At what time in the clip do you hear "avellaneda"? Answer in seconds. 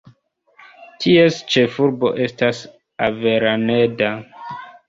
3.11-4.13